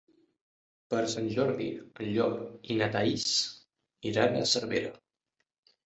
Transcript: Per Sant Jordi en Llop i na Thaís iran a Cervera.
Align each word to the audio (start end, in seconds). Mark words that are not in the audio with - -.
Per 0.93 1.01
Sant 1.11 1.27
Jordi 1.35 1.67
en 1.85 2.09
Llop 2.09 2.67
i 2.77 2.81
na 2.83 2.91
Thaís 2.99 3.31
iran 4.15 4.43
a 4.43 4.47
Cervera. 4.57 4.95